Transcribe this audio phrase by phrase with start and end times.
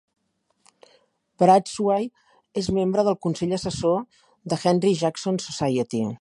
[1.43, 2.07] Bradshaw
[2.63, 4.01] és membre del consell assessor
[4.55, 6.05] de Henry Jackson Society.